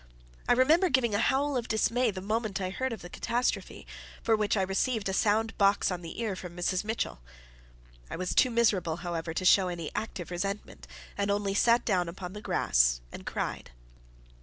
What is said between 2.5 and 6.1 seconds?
I heard of the catastrophe, for which I received a sound box on